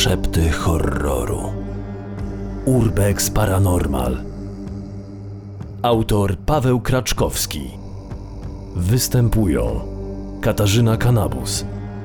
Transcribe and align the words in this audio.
Szepty 0.00 0.50
horroru. 0.50 1.52
Urbex 2.64 3.30
Paranormal. 3.30 4.24
Autor 5.82 6.36
Paweł 6.36 6.80
Kraczkowski. 6.80 7.70
Występują 8.76 9.80
Katarzyna 10.40 10.96
Kanabus, 10.96 11.64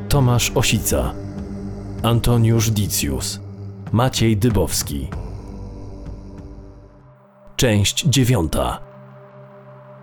Tomasz 0.10 0.52
Osica, 0.55 1.13
Antoniusz 2.03 2.71
Dicjus, 2.71 3.39
Maciej 3.92 4.37
Dybowski. 4.37 5.09
Część 7.55 8.05
dziewiąta. 8.05 8.79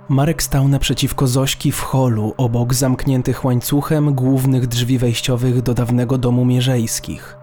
Marek 0.08 0.42
stał 0.42 0.68
naprzeciwko 0.68 1.26
Zośki 1.26 1.72
w 1.72 1.80
holu, 1.80 2.34
obok 2.36 2.74
zamkniętych 2.74 3.44
łańcuchem 3.44 4.14
głównych 4.14 4.66
drzwi 4.66 4.98
wejściowych 4.98 5.62
do 5.62 5.74
dawnego 5.74 6.18
domu 6.18 6.44
Mierzejskich. 6.44 7.41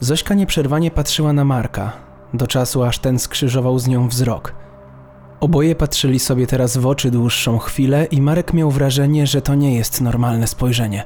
Zośka 0.00 0.34
nieprzerwanie 0.34 0.90
patrzyła 0.90 1.32
na 1.32 1.44
Marka, 1.44 1.92
do 2.34 2.46
czasu 2.46 2.82
aż 2.82 2.98
ten 2.98 3.18
skrzyżował 3.18 3.78
z 3.78 3.88
nią 3.88 4.08
wzrok. 4.08 4.54
Oboje 5.40 5.74
patrzyli 5.74 6.18
sobie 6.18 6.46
teraz 6.46 6.76
w 6.76 6.86
oczy 6.86 7.10
dłuższą 7.10 7.58
chwilę 7.58 8.04
i 8.04 8.22
Marek 8.22 8.52
miał 8.52 8.70
wrażenie, 8.70 9.26
że 9.26 9.42
to 9.42 9.54
nie 9.54 9.74
jest 9.74 10.00
normalne 10.00 10.46
spojrzenie. 10.46 11.04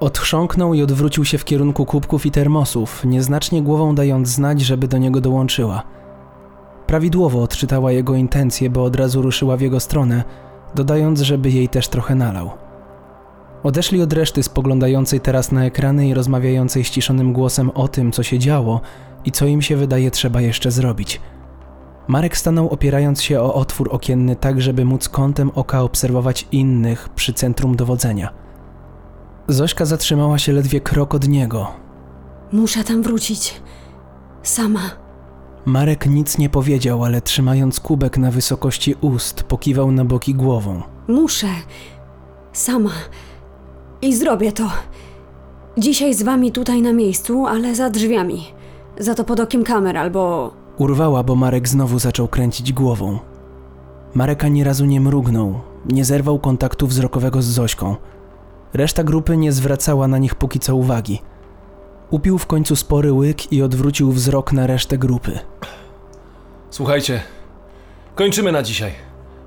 Odchrząknął 0.00 0.74
i 0.74 0.82
odwrócił 0.82 1.24
się 1.24 1.38
w 1.38 1.44
kierunku 1.44 1.86
kubków 1.86 2.26
i 2.26 2.30
termosów, 2.30 3.04
nieznacznie 3.04 3.62
głową 3.62 3.94
dając 3.94 4.28
znać, 4.28 4.60
żeby 4.60 4.88
do 4.88 4.98
niego 4.98 5.20
dołączyła. 5.20 5.82
Prawidłowo 6.86 7.42
odczytała 7.42 7.92
jego 7.92 8.14
intencje, 8.14 8.70
bo 8.70 8.84
od 8.84 8.96
razu 8.96 9.22
ruszyła 9.22 9.56
w 9.56 9.60
jego 9.60 9.80
stronę, 9.80 10.24
dodając, 10.74 11.20
żeby 11.20 11.50
jej 11.50 11.68
też 11.68 11.88
trochę 11.88 12.14
nalał. 12.14 12.50
Odeszli 13.62 14.02
od 14.02 14.12
reszty 14.12 14.42
spoglądającej 14.42 15.20
teraz 15.20 15.52
na 15.52 15.64
ekrany 15.64 16.08
i 16.08 16.14
rozmawiającej 16.14 16.84
ściszonym 16.84 17.32
głosem 17.32 17.70
o 17.70 17.88
tym, 17.88 18.12
co 18.12 18.22
się 18.22 18.38
działo 18.38 18.80
i 19.24 19.32
co 19.32 19.46
im 19.46 19.62
się 19.62 19.76
wydaje 19.76 20.10
trzeba 20.10 20.40
jeszcze 20.40 20.70
zrobić. 20.70 21.20
Marek 22.08 22.36
stanął 22.36 22.68
opierając 22.68 23.22
się 23.22 23.40
o 23.40 23.54
otwór 23.54 23.88
okienny 23.92 24.36
tak, 24.36 24.62
żeby 24.62 24.84
móc 24.84 25.08
kątem 25.08 25.50
oka 25.54 25.82
obserwować 25.82 26.48
innych 26.52 27.08
przy 27.08 27.32
centrum 27.32 27.76
dowodzenia. 27.76 28.32
Zośka 29.48 29.84
zatrzymała 29.84 30.38
się 30.38 30.52
ledwie 30.52 30.80
krok 30.80 31.14
od 31.14 31.28
niego. 31.28 31.68
Muszę 32.52 32.84
tam 32.84 33.02
wrócić. 33.02 33.60
Sama. 34.42 34.80
Marek 35.64 36.06
nic 36.06 36.38
nie 36.38 36.48
powiedział, 36.48 37.04
ale 37.04 37.20
trzymając 37.20 37.80
kubek 37.80 38.18
na 38.18 38.30
wysokości 38.30 38.94
ust, 39.00 39.42
pokiwał 39.42 39.92
na 39.92 40.04
boki 40.04 40.34
głową. 40.34 40.82
Muszę. 41.08 41.48
Sama. 42.52 42.90
I 44.02 44.14
zrobię 44.14 44.52
to. 44.52 44.70
Dzisiaj 45.78 46.14
z 46.14 46.22
wami 46.22 46.52
tutaj 46.52 46.82
na 46.82 46.92
miejscu, 46.92 47.46
ale 47.46 47.74
za 47.74 47.90
drzwiami. 47.90 48.46
Za 48.98 49.14
to 49.14 49.24
pod 49.24 49.40
okiem 49.40 49.64
kamer 49.64 49.96
albo. 49.96 50.52
Urwała, 50.78 51.22
bo 51.22 51.36
Marek 51.36 51.68
znowu 51.68 51.98
zaczął 51.98 52.28
kręcić 52.28 52.72
głową. 52.72 53.18
Marek 54.14 54.44
ani 54.44 54.64
razu 54.64 54.84
nie 54.84 55.00
mrugnął, 55.00 55.60
nie 55.86 56.04
zerwał 56.04 56.38
kontaktu 56.38 56.86
wzrokowego 56.86 57.42
z 57.42 57.46
Zośką. 57.46 57.96
Reszta 58.72 59.04
grupy 59.04 59.36
nie 59.36 59.52
zwracała 59.52 60.08
na 60.08 60.18
nich 60.18 60.34
póki 60.34 60.58
co 60.58 60.76
uwagi. 60.76 61.22
Upił 62.10 62.38
w 62.38 62.46
końcu 62.46 62.76
spory 62.76 63.12
łyk 63.12 63.52
i 63.52 63.62
odwrócił 63.62 64.12
wzrok 64.12 64.52
na 64.52 64.66
resztę 64.66 64.98
grupy. 64.98 65.38
Słuchajcie, 66.70 67.20
kończymy 68.14 68.52
na 68.52 68.62
dzisiaj. 68.62 68.92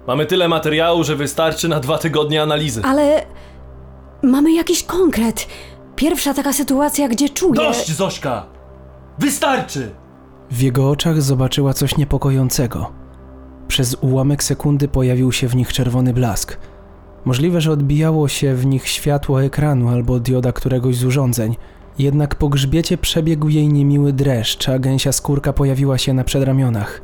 Mamy 0.08 0.26
tyle 0.26 0.48
materiału, 0.48 1.04
że 1.04 1.16
wystarczy 1.16 1.68
na 1.68 1.80
dwa 1.80 1.98
tygodnie 1.98 2.42
analizy. 2.42 2.82
Ale. 2.86 3.26
Mamy 4.24 4.54
jakiś 4.54 4.84
konkret. 4.84 5.48
Pierwsza 5.96 6.34
taka 6.34 6.54
sytuacja, 6.54 7.08
gdzie 7.08 7.30
czuję. 7.30 7.54
Dość, 7.56 7.92
Zośka! 7.92 8.46
Wystarczy! 9.20 9.92
W 10.52 10.62
jego 10.62 10.90
oczach 10.90 11.22
zobaczyła 11.22 11.74
coś 11.74 11.98
niepokojącego. 11.98 12.92
Przez 13.68 13.96
ułamek 14.02 14.44
sekundy 14.44 14.88
pojawił 14.88 15.32
się 15.32 15.48
w 15.48 15.56
nich 15.56 15.74
czerwony 15.74 16.14
blask. 16.14 16.58
Możliwe, 17.26 17.62
że 17.62 17.72
odbijało 17.72 18.28
się 18.28 18.56
w 18.56 18.66
nich 18.66 18.88
światło 18.88 19.44
ekranu 19.44 19.90
albo 19.90 20.20
dioda 20.20 20.52
któregoś 20.52 20.96
z 20.96 21.04
urządzeń, 21.04 21.56
jednak 22.00 22.36
po 22.36 22.50
grzbiecie 22.50 22.98
przebiegł 22.98 23.50
jej 23.50 23.68
niemiły 23.68 24.14
dreszcz, 24.14 24.70
a 24.70 24.80
gęsia 24.80 25.12
skórka 25.12 25.54
pojawiła 25.54 25.98
się 25.98 26.14
na 26.14 26.24
przedramionach. 26.24 27.02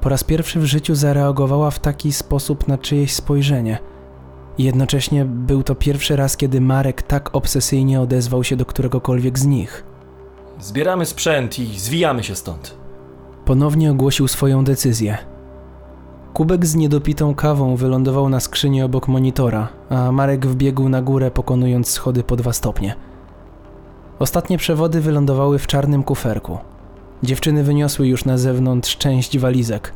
Po 0.00 0.08
raz 0.08 0.24
pierwszy 0.24 0.60
w 0.60 0.64
życiu 0.64 0.94
zareagowała 0.94 1.70
w 1.70 1.78
taki 1.78 2.12
sposób 2.12 2.68
na 2.68 2.78
czyjeś 2.78 3.12
spojrzenie. 3.12 3.78
Jednocześnie 4.58 5.24
był 5.24 5.62
to 5.62 5.74
pierwszy 5.74 6.16
raz, 6.16 6.36
kiedy 6.36 6.60
Marek 6.60 7.02
tak 7.02 7.34
obsesyjnie 7.34 8.00
odezwał 8.00 8.44
się 8.44 8.56
do 8.56 8.64
któregokolwiek 8.64 9.38
z 9.38 9.46
nich. 9.46 9.84
Zbieramy 10.60 11.06
sprzęt 11.06 11.58
i 11.58 11.78
zwijamy 11.78 12.22
się 12.22 12.34
stąd. 12.34 12.76
Ponownie 13.44 13.90
ogłosił 13.90 14.28
swoją 14.28 14.64
decyzję. 14.64 15.18
Kubek 16.34 16.66
z 16.66 16.74
niedopitą 16.74 17.34
kawą 17.34 17.76
wylądował 17.76 18.28
na 18.28 18.40
skrzyni 18.40 18.82
obok 18.82 19.08
monitora, 19.08 19.68
a 19.90 20.12
Marek 20.12 20.46
wbiegł 20.46 20.88
na 20.88 21.02
górę, 21.02 21.30
pokonując 21.30 21.90
schody 21.90 22.22
po 22.22 22.36
dwa 22.36 22.52
stopnie. 22.52 22.94
Ostatnie 24.18 24.58
przewody 24.58 25.00
wylądowały 25.00 25.58
w 25.58 25.66
czarnym 25.66 26.02
kuferku. 26.02 26.58
Dziewczyny 27.22 27.64
wyniosły 27.64 28.06
już 28.06 28.24
na 28.24 28.38
zewnątrz 28.38 28.96
część 28.96 29.38
walizek. 29.38 29.92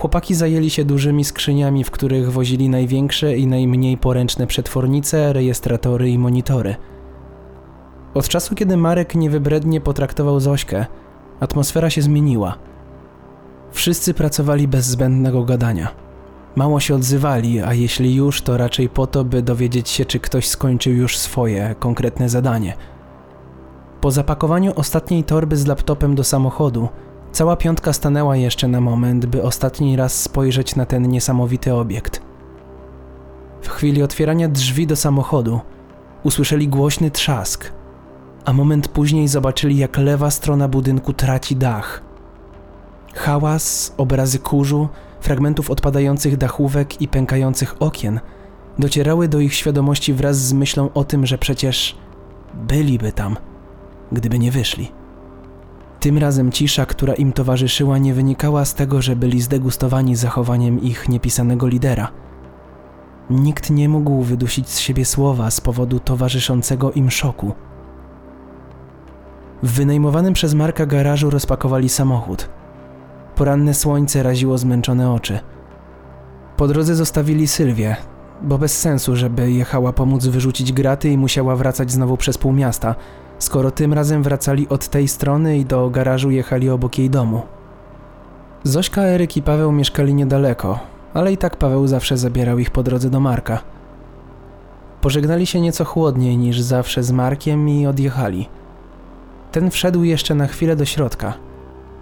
Chłopaki 0.00 0.34
zajęli 0.34 0.70
się 0.70 0.84
dużymi 0.84 1.24
skrzyniami, 1.24 1.84
w 1.84 1.90
których 1.90 2.32
wozili 2.32 2.68
największe 2.68 3.36
i 3.36 3.46
najmniej 3.46 3.98
poręczne 3.98 4.46
przetwornice, 4.46 5.32
rejestratory 5.32 6.10
i 6.10 6.18
monitory. 6.18 6.76
Od 8.14 8.28
czasu, 8.28 8.54
kiedy 8.54 8.76
Marek 8.76 9.14
niewybrednie 9.14 9.80
potraktował 9.80 10.40
Zośkę, 10.40 10.86
atmosfera 11.40 11.90
się 11.90 12.02
zmieniła. 12.02 12.54
Wszyscy 13.72 14.14
pracowali 14.14 14.68
bez 14.68 14.86
zbędnego 14.86 15.44
gadania. 15.44 15.88
Mało 16.56 16.80
się 16.80 16.94
odzywali, 16.94 17.60
a 17.60 17.74
jeśli 17.74 18.14
już, 18.14 18.42
to 18.42 18.56
raczej 18.56 18.88
po 18.88 19.06
to, 19.06 19.24
by 19.24 19.42
dowiedzieć 19.42 19.88
się, 19.88 20.04
czy 20.04 20.20
ktoś 20.20 20.48
skończył 20.48 20.92
już 20.92 21.18
swoje 21.18 21.74
konkretne 21.78 22.28
zadanie. 22.28 22.74
Po 24.00 24.10
zapakowaniu 24.10 24.72
ostatniej 24.76 25.24
torby 25.24 25.56
z 25.56 25.66
laptopem 25.66 26.14
do 26.14 26.24
samochodu, 26.24 26.88
cała 27.32 27.56
piątka 27.56 27.92
stanęła 27.92 28.36
jeszcze 28.36 28.68
na 28.68 28.80
moment, 28.80 29.26
by 29.26 29.42
ostatni 29.42 29.96
raz 29.96 30.22
spojrzeć 30.22 30.76
na 30.76 30.86
ten 30.86 31.08
niesamowity 31.08 31.74
obiekt. 31.74 32.22
W 33.62 33.68
chwili 33.68 34.02
otwierania 34.02 34.48
drzwi 34.48 34.86
do 34.86 34.96
samochodu 34.96 35.60
usłyszeli 36.22 36.68
głośny 36.68 37.10
trzask, 37.10 37.72
a 38.44 38.52
moment 38.52 38.88
później 38.88 39.28
zobaczyli, 39.28 39.76
jak 39.76 39.98
lewa 39.98 40.30
strona 40.30 40.68
budynku 40.68 41.12
traci 41.12 41.56
dach. 41.56 42.02
Hałas, 43.14 43.94
obrazy 43.96 44.38
kurzu, 44.38 44.88
fragmentów 45.20 45.70
odpadających 45.70 46.36
dachówek 46.36 47.02
i 47.02 47.08
pękających 47.08 47.82
okien 47.82 48.20
docierały 48.78 49.28
do 49.28 49.40
ich 49.40 49.54
świadomości 49.54 50.14
wraz 50.14 50.36
z 50.36 50.52
myślą 50.52 50.90
o 50.94 51.04
tym, 51.04 51.26
że 51.26 51.38
przecież 51.38 51.96
byliby 52.54 53.12
tam, 53.12 53.36
gdyby 54.12 54.38
nie 54.38 54.50
wyszli. 54.50 54.99
Tym 56.00 56.18
razem 56.18 56.52
cisza, 56.52 56.86
która 56.86 57.14
im 57.14 57.32
towarzyszyła, 57.32 57.98
nie 57.98 58.14
wynikała 58.14 58.64
z 58.64 58.74
tego, 58.74 59.02
że 59.02 59.16
byli 59.16 59.40
zdegustowani 59.40 60.16
zachowaniem 60.16 60.80
ich 60.80 61.08
niepisanego 61.08 61.66
lidera. 61.66 62.08
Nikt 63.30 63.70
nie 63.70 63.88
mógł 63.88 64.22
wydusić 64.22 64.68
z 64.68 64.78
siebie 64.78 65.04
słowa 65.04 65.50
z 65.50 65.60
powodu 65.60 66.00
towarzyszącego 66.00 66.92
im 66.92 67.10
szoku. 67.10 67.52
W 69.62 69.72
wynajmowanym 69.72 70.32
przez 70.32 70.54
Marka 70.54 70.86
garażu 70.86 71.30
rozpakowali 71.30 71.88
samochód. 71.88 72.48
Poranne 73.36 73.74
słońce 73.74 74.22
raziło 74.22 74.58
zmęczone 74.58 75.12
oczy. 75.12 75.38
Po 76.56 76.68
drodze 76.68 76.94
zostawili 76.94 77.46
Sylwię, 77.46 77.96
bo 78.42 78.58
bez 78.58 78.78
sensu, 78.78 79.16
żeby 79.16 79.52
jechała 79.52 79.92
pomóc 79.92 80.26
wyrzucić 80.26 80.72
graty 80.72 81.08
i 81.10 81.18
musiała 81.18 81.56
wracać 81.56 81.92
znowu 81.92 82.16
przez 82.16 82.38
pół 82.38 82.52
miasta, 82.52 82.94
skoro 83.38 83.70
tym 83.70 83.92
razem 83.92 84.22
wracali 84.22 84.68
od 84.68 84.88
tej 84.88 85.08
strony 85.08 85.58
i 85.58 85.64
do 85.64 85.90
garażu 85.90 86.30
jechali 86.30 86.70
obok 86.70 86.98
jej 86.98 87.10
domu. 87.10 87.42
Zośka, 88.64 89.02
Eryk 89.02 89.36
i 89.36 89.42
Paweł 89.42 89.72
mieszkali 89.72 90.14
niedaleko, 90.14 90.78
ale 91.14 91.32
i 91.32 91.36
tak 91.36 91.56
Paweł 91.56 91.86
zawsze 91.86 92.16
zabierał 92.16 92.58
ich 92.58 92.70
po 92.70 92.82
drodze 92.82 93.10
do 93.10 93.20
Marka. 93.20 93.58
Pożegnali 95.00 95.46
się 95.46 95.60
nieco 95.60 95.84
chłodniej 95.84 96.36
niż 96.36 96.60
zawsze 96.60 97.02
z 97.02 97.12
Markiem 97.12 97.68
i 97.68 97.86
odjechali. 97.86 98.48
Ten 99.52 99.70
wszedł 99.70 100.04
jeszcze 100.04 100.34
na 100.34 100.46
chwilę 100.46 100.76
do 100.76 100.84
środka. 100.84 101.34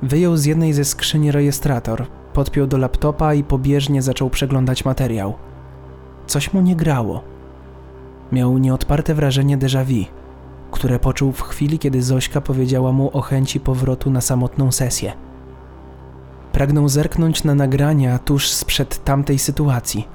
Wyjął 0.03 0.37
z 0.37 0.45
jednej 0.45 0.73
ze 0.73 0.85
skrzyni 0.85 1.33
rejestrator, 1.33 2.07
podpiął 2.33 2.67
do 2.67 2.79
laptopa 2.79 3.35
i 3.35 3.45
pobieżnie 3.45 4.03
zaczął 4.03 4.31
przeglądać 4.31 4.85
materiał. 4.85 5.35
Coś 6.29 6.53
mu 6.53 6.61
nie 6.61 6.77
grało. 6.77 7.23
Miał 8.33 8.59
nieodparte 8.59 9.15
wrażenie 9.15 9.59
déjà 9.59 9.85
vu, 9.85 10.05
które 10.71 10.99
poczuł 10.99 11.33
w 11.33 11.43
chwili, 11.43 11.79
kiedy 11.79 12.03
Zośka 12.03 12.41
powiedziała 12.41 12.93
mu 12.93 13.17
o 13.17 13.21
chęci 13.21 13.61
powrotu 13.61 14.11
na 14.11 14.21
samotną 14.21 14.73
sesję. 14.73 15.13
Pragnął 16.53 16.89
zerknąć 16.89 17.45
na 17.45 17.55
nagrania 17.55 18.19
tuż 18.19 18.51
sprzed 18.51 19.05
tamtej 19.05 19.39
sytuacji. 19.39 20.09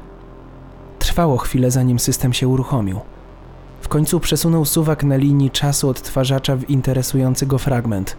Trwało 0.99 1.37
chwilę, 1.37 1.71
zanim 1.71 1.99
system 1.99 2.33
się 2.33 2.47
uruchomił. 2.47 2.99
W 3.81 3.87
końcu 3.87 4.19
przesunął 4.19 4.65
suwak 4.65 5.03
na 5.03 5.15
linii 5.15 5.51
czasu 5.51 5.89
odtwarzacza 5.89 6.55
w 6.55 6.69
interesujący 6.69 7.45
go 7.45 7.57
fragment. 7.57 8.17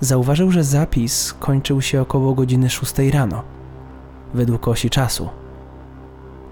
Zauważył, 0.00 0.50
że 0.50 0.64
zapis 0.64 1.32
kończył 1.32 1.82
się 1.82 2.00
około 2.02 2.34
godziny 2.34 2.70
6 2.70 2.98
rano, 3.12 3.42
według 4.34 4.68
osi 4.68 4.90
czasu. 4.90 5.39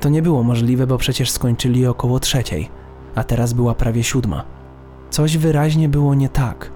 To 0.01 0.09
nie 0.09 0.23
było 0.23 0.43
możliwe, 0.43 0.87
bo 0.87 0.99
przecież 0.99 1.31
skończyli 1.31 1.87
około 1.87 2.21
trzeciej, 2.21 2.69
a 3.15 3.25
teraz 3.25 3.53
była 3.53 3.75
prawie 3.75 4.05
siódma. 4.05 4.45
Coś 5.11 5.37
wyraźnie 5.37 5.89
było 5.89 6.15
nie 6.15 6.29
tak, 6.29 6.71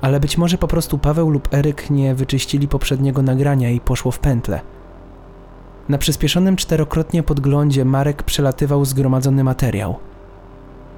ale 0.00 0.20
być 0.20 0.38
może 0.38 0.58
po 0.58 0.68
prostu 0.68 0.98
Paweł 0.98 1.30
lub 1.30 1.54
Eryk 1.54 1.90
nie 1.90 2.14
wyczyścili 2.14 2.68
poprzedniego 2.68 3.22
nagrania 3.22 3.70
i 3.70 3.80
poszło 3.80 4.10
w 4.10 4.18
pętle. 4.18 4.60
Na 5.88 5.98
przyspieszonym 5.98 6.56
czterokrotnie 6.56 7.22
podglądzie 7.22 7.84
Marek 7.84 8.22
przelatywał 8.22 8.84
zgromadzony 8.84 9.44
materiał. 9.44 9.96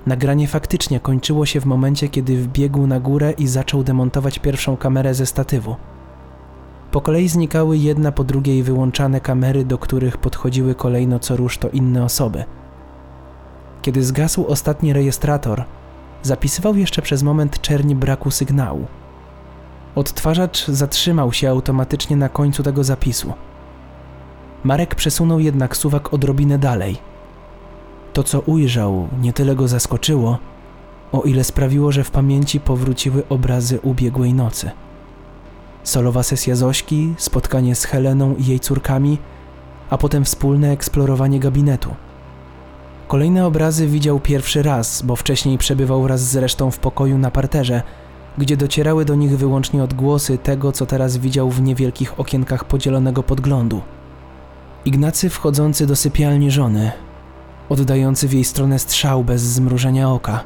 Nagranie 0.07 0.49
faktycznie 0.49 1.01
kończyło 1.01 1.47
się 1.47 1.61
w 1.61 1.67
momencie, 1.67 2.09
kiedy 2.09 2.37
wbiegł 2.37 2.87
na 2.87 3.01
górę 3.01 3.33
i 3.39 3.47
zaczął 3.47 3.83
demontować 3.83 4.39
pierwszą 4.39 4.77
kamerę 4.77 5.15
ze 5.15 5.27
statywu. 5.27 5.77
Po 6.97 7.01
kolei 7.01 7.29
znikały 7.29 7.79
jedna 7.79 8.13
po 8.13 8.25
drugiej 8.25 8.63
wyłączane 8.63 9.21
kamery, 9.21 9.65
do 9.65 9.79
których 9.79 10.17
podchodziły 10.17 10.75
kolejno 10.75 11.19
co 11.19 11.37
rusz 11.37 11.59
to 11.59 11.69
inne 11.69 12.05
osoby. 12.05 12.45
Kiedy 13.83 14.05
zgasł 14.05 14.47
ostatni 14.47 14.93
rejestrator, 14.93 15.65
zapisywał 16.23 16.77
jeszcze 16.77 17.03
przez 17.03 17.23
moment 17.23 17.61
czerni 17.61 17.95
braku 17.95 18.31
sygnału. 18.31 18.87
Odtwarzacz 19.95 20.67
zatrzymał 20.67 21.33
się 21.33 21.51
automatycznie 21.51 22.17
na 22.17 22.29
końcu 22.29 22.63
tego 22.63 22.85
zapisu. 22.85 23.33
Marek 24.65 24.95
przesunął 24.95 25.41
jednak 25.41 25.77
suwak 25.77 26.15
odrobinę 26.15 26.59
dalej. 26.59 26.99
To, 28.13 28.23
co 28.23 28.41
ujrzał, 28.41 29.09
nie 29.21 29.33
tyle 29.33 29.57
go 29.57 29.69
zaskoczyło, 29.69 30.39
o 31.13 31.23
ile 31.23 31.45
sprawiło, 31.45 31.93
że 31.93 32.05
w 32.05 32.11
pamięci 32.11 32.61
powróciły 32.61 33.29
obrazy 33.29 33.81
ubiegłej 33.81 34.35
nocy. 34.35 34.71
Solowa 35.87 36.23
sesja 36.23 36.57
Zośki, 36.57 37.15
spotkanie 37.19 37.75
z 37.75 37.85
Heleną 37.85 38.35
i 38.37 38.47
jej 38.47 38.61
córkami, 38.61 39.19
a 39.91 39.99
potem 39.99 40.25
wspólne 40.25 40.73
eksplorowanie 40.73 41.41
gabinetu. 41.41 41.95
Kolejne 43.09 43.47
obrazy 43.47 43.87
widział 43.87 44.21
pierwszy 44.21 44.63
raz, 44.63 45.03
bo 45.03 45.17
wcześniej 45.17 45.59
przebywał 45.59 46.03
wraz 46.03 46.21
z 46.21 46.37
resztą 46.37 46.71
w 46.71 46.79
pokoju 46.79 47.19
na 47.19 47.31
parterze, 47.31 47.83
gdzie 48.39 48.57
docierały 48.57 49.05
do 49.05 49.15
nich 49.15 49.39
wyłącznie 49.39 49.83
odgłosy 49.83 50.39
tego, 50.39 50.73
co 50.73 50.87
teraz 50.87 51.17
widział 51.17 51.51
w 51.51 51.63
niewielkich 51.63 52.21
okienkach 52.21 52.65
podzielonego 52.65 53.23
podglądu. 53.23 53.81
Ignacy 54.85 55.31
wchodzący 55.31 55.87
do 55.87 55.97
sypialni 55.97 56.51
żony, 56.51 56.93
oddający 57.69 58.29
w 58.29 58.33
jej 58.33 58.45
stronę 58.45 58.79
strzał 58.79 59.25
bez 59.25 59.43
zmrużenia 59.43 60.11
oka, 60.11 60.45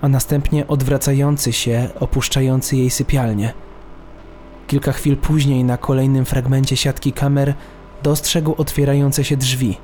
a 0.00 0.08
następnie 0.08 0.66
odwracający 0.66 1.52
się, 1.52 1.88
opuszczający 2.00 2.76
jej 2.76 2.90
sypialnię. 2.90 3.52
Kilka 4.74 4.92
chwil 4.92 5.16
później 5.16 5.64
na 5.64 5.76
kolejnym 5.76 6.24
fragmencie 6.24 6.76
siatki 6.76 7.12
kamer 7.12 7.54
dostrzegł 8.02 8.54
otwierające 8.58 9.24
się 9.24 9.36
drzwi, 9.36 9.76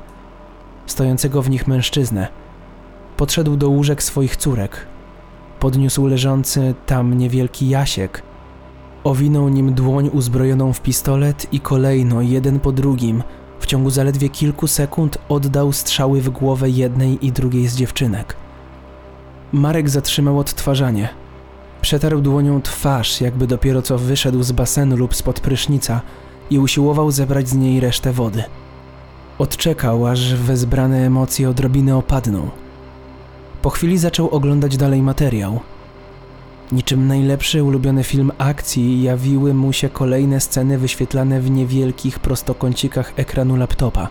stojącego 0.87 1.43
w 1.43 1.51
nich 1.51 1.67
mężczyznę. 1.67 2.29
Podszedł 3.17 3.57
do 3.57 3.69
łóżek 3.69 4.03
swoich 4.03 4.37
córek. 4.37 4.87
Podniósł 5.61 6.07
leżący 6.07 6.75
tam 6.87 7.19
niewielki 7.19 7.69
jasiek. 7.69 8.23
Owinął 9.05 9.49
nim 9.49 9.75
dłoń 9.75 10.11
uzbrojoną 10.13 10.73
w 10.73 10.81
pistolet 10.81 11.47
i 11.53 11.61
kolejno, 11.61 12.23
jeden 12.23 12.61
po 12.61 12.73
drugim, 12.73 13.23
w 13.61 13.67
ciągu 13.67 13.91
zaledwie 13.91 14.29
kilku 14.29 14.67
sekund 14.67 15.19
oddał 15.29 15.73
strzały 15.73 16.21
w 16.21 16.31
głowę 16.31 16.71
jednej 16.71 17.27
i 17.27 17.33
drugiej 17.33 17.69
z 17.69 17.77
dziewczynek. 17.77 18.37
Marek 19.53 19.91
zatrzymał 19.91 20.39
odtwarzanie. 20.39 21.19
Przetarł 21.82 22.21
dłonią 22.21 22.62
twarz, 22.62 23.21
jakby 23.21 23.47
dopiero 23.47 23.82
co 23.82 23.99
wyszedł 23.99 24.43
z 24.43 24.53
basenu 24.53 24.97
lub 24.97 25.15
spod 25.15 25.41
prysznica 25.41 26.00
i 26.50 26.59
usiłował 26.59 27.11
zebrać 27.11 27.49
z 27.49 27.55
niej 27.55 27.81
resztę 27.81 28.12
wody. 28.12 28.44
Odczekał, 29.38 30.06
aż 30.06 30.35
wezbrane 30.35 31.06
emocje 31.06 31.50
odrobinę 31.50 31.97
opadną. 31.97 32.50
Po 33.62 33.71
chwili 33.71 33.99
zaczął 33.99 34.29
oglądać 34.29 34.77
dalej 34.77 35.03
materiał. 35.03 35.61
Niczym 36.73 37.06
najlepszy 37.06 37.65
ulubiony 37.65 38.05
film 38.05 38.32
akcji 38.38 39.03
jawiły 39.03 39.55
mu 39.55 39.73
się 39.73 39.88
kolejne 39.88 40.41
sceny 40.41 40.79
wyświetlane 40.79 41.41
w 41.41 41.50
niewielkich 41.50 42.19
prostokącikach 42.19 43.12
ekranu 43.17 43.56
laptopa. 43.56 44.09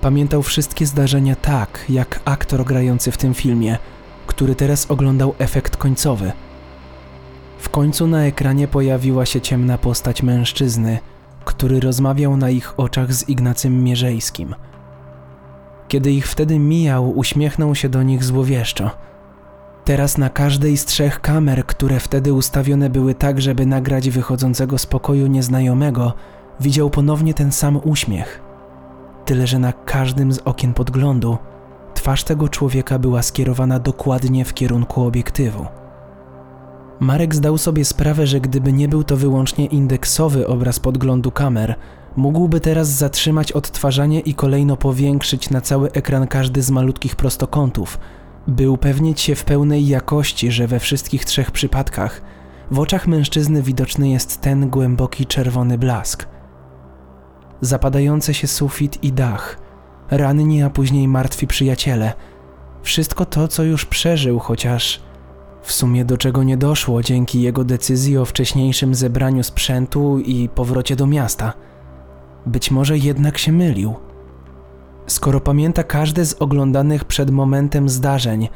Pamiętał 0.00 0.42
wszystkie 0.42 0.86
zdarzenia 0.86 1.36
tak, 1.36 1.84
jak 1.88 2.20
aktor 2.24 2.64
grający 2.64 3.10
w 3.10 3.16
tym 3.16 3.34
filmie, 3.34 3.78
który 4.26 4.54
teraz 4.54 4.90
oglądał 4.90 5.34
efekt 5.38 5.76
końcowy. 5.76 6.32
W 7.58 7.68
końcu 7.68 8.06
na 8.06 8.24
ekranie 8.24 8.68
pojawiła 8.68 9.26
się 9.26 9.40
ciemna 9.40 9.78
postać 9.78 10.22
mężczyzny, 10.22 10.98
który 11.44 11.80
rozmawiał 11.80 12.36
na 12.36 12.50
ich 12.50 12.80
oczach 12.80 13.14
z 13.14 13.28
Ignacym 13.28 13.84
Mierzejskim. 13.84 14.54
Kiedy 15.88 16.12
ich 16.12 16.26
wtedy 16.26 16.58
mijał, 16.58 17.18
uśmiechnął 17.18 17.74
się 17.74 17.88
do 17.88 18.02
nich 18.02 18.24
złowieszczo. 18.24 18.90
Teraz 19.84 20.18
na 20.18 20.30
każdej 20.30 20.76
z 20.76 20.84
trzech 20.84 21.20
kamer, 21.20 21.66
które 21.66 22.00
wtedy 22.00 22.32
ustawione 22.32 22.90
były 22.90 23.14
tak, 23.14 23.40
żeby 23.40 23.66
nagrać 23.66 24.10
wychodzącego 24.10 24.78
z 24.78 24.86
pokoju 24.86 25.26
nieznajomego, 25.26 26.12
widział 26.60 26.90
ponownie 26.90 27.34
ten 27.34 27.52
sam 27.52 27.80
uśmiech. 27.84 28.42
Tyle, 29.24 29.46
że 29.46 29.58
na 29.58 29.72
każdym 29.72 30.32
z 30.32 30.38
okien 30.38 30.74
podglądu 30.74 31.38
twarz 31.94 32.24
tego 32.24 32.48
człowieka 32.48 32.98
była 32.98 33.22
skierowana 33.22 33.78
dokładnie 33.78 34.44
w 34.44 34.54
kierunku 34.54 35.02
obiektywu. 35.02 35.66
Marek 37.00 37.34
zdał 37.34 37.58
sobie 37.58 37.84
sprawę, 37.84 38.26
że 38.26 38.40
gdyby 38.40 38.72
nie 38.72 38.88
był 38.88 39.04
to 39.04 39.16
wyłącznie 39.16 39.66
indeksowy 39.66 40.46
obraz 40.46 40.80
podglądu 40.80 41.30
kamer, 41.30 41.74
mógłby 42.16 42.60
teraz 42.60 42.88
zatrzymać 42.88 43.52
odtwarzanie 43.52 44.20
i 44.20 44.34
kolejno 44.34 44.76
powiększyć 44.76 45.50
na 45.50 45.60
cały 45.60 45.92
ekran 45.92 46.26
każdy 46.26 46.62
z 46.62 46.70
malutkich 46.70 47.16
prostokątów, 47.16 47.98
by 48.46 48.70
upewnić 48.70 49.20
się 49.20 49.34
w 49.34 49.44
pełnej 49.44 49.86
jakości, 49.86 50.50
że 50.50 50.66
we 50.66 50.80
wszystkich 50.80 51.24
trzech 51.24 51.50
przypadkach 51.50 52.22
w 52.70 52.78
oczach 52.78 53.06
mężczyzny 53.06 53.62
widoczny 53.62 54.08
jest 54.08 54.40
ten 54.40 54.70
głęboki 54.70 55.26
czerwony 55.26 55.78
blask. 55.78 56.26
Zapadający 57.60 58.34
się 58.34 58.46
sufit 58.46 59.04
i 59.04 59.12
dach, 59.12 59.58
ranni, 60.10 60.62
a 60.62 60.70
później 60.70 61.08
martwi 61.08 61.46
przyjaciele. 61.46 62.12
Wszystko 62.82 63.26
to, 63.26 63.48
co 63.48 63.62
już 63.62 63.84
przeżył, 63.86 64.38
chociaż 64.38 65.07
w 65.68 65.72
sumie 65.72 66.04
do 66.04 66.16
czego 66.16 66.42
nie 66.42 66.56
doszło 66.56 67.02
dzięki 67.02 67.42
jego 67.42 67.64
decyzji 67.64 68.18
o 68.18 68.24
wcześniejszym 68.24 68.94
zebraniu 68.94 69.42
sprzętu 69.42 70.18
i 70.18 70.48
powrocie 70.48 70.96
do 70.96 71.06
miasta. 71.06 71.52
Być 72.46 72.70
może 72.70 72.98
jednak 72.98 73.38
się 73.38 73.52
mylił. 73.52 73.94
Skoro 75.06 75.40
pamięta 75.40 75.82
każde 75.82 76.24
z 76.24 76.34
oglądanych 76.34 77.04
przed 77.04 77.30
momentem 77.30 77.88
zdarzeń, 77.88 78.48